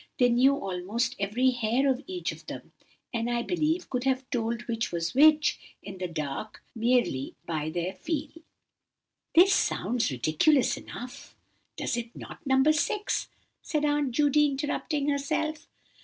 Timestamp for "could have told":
3.87-4.63